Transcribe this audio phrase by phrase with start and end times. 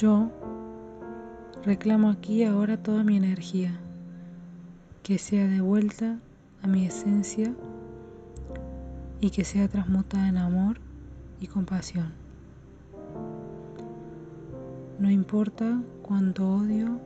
[0.00, 0.30] Yo
[1.64, 3.80] reclamo aquí ahora toda mi energía,
[5.02, 6.20] que sea devuelta
[6.62, 7.52] a mi esencia
[9.20, 10.78] y que sea transmutada en amor
[11.40, 12.12] y compasión.
[15.00, 17.00] No importa cuánto odio,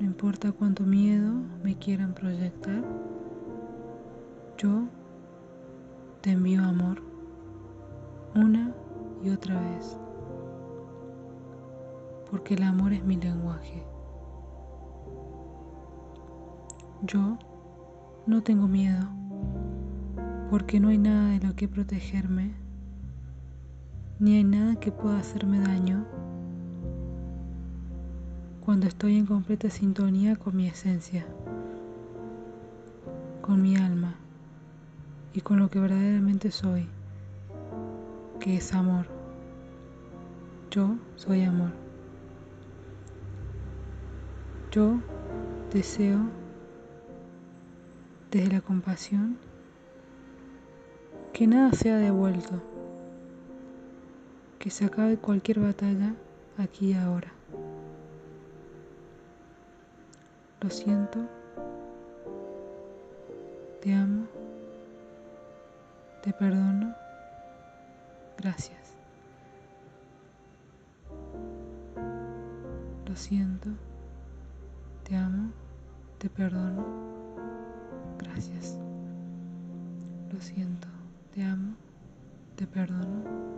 [0.00, 2.82] no importa cuánto miedo me quieran proyectar,
[4.56, 4.88] yo
[6.22, 7.02] te envío amor
[8.34, 8.72] una
[9.22, 9.98] y otra vez
[12.30, 13.84] porque el amor es mi lenguaje.
[17.02, 17.38] Yo
[18.26, 19.08] no tengo miedo,
[20.50, 22.54] porque no hay nada de lo que protegerme,
[24.18, 26.04] ni hay nada que pueda hacerme daño
[28.68, 31.24] cuando estoy en completa sintonía con mi esencia,
[33.40, 34.14] con mi alma
[35.32, 36.86] y con lo que verdaderamente soy,
[38.40, 39.06] que es amor.
[40.70, 41.87] Yo soy amor.
[44.70, 44.98] Yo
[45.72, 46.18] deseo
[48.30, 49.38] desde la compasión
[51.32, 52.60] que nada sea devuelto,
[54.58, 56.14] que se acabe cualquier batalla
[56.58, 57.32] aquí y ahora.
[60.60, 61.20] Lo siento,
[63.80, 64.26] te amo,
[66.22, 66.94] te perdono,
[68.36, 68.92] gracias.
[73.06, 73.70] Lo siento.
[75.08, 75.50] Te amo,
[76.18, 76.84] te perdono,
[78.18, 78.76] gracias.
[80.30, 80.86] Lo siento,
[81.32, 81.76] te amo,
[82.56, 83.57] te perdono.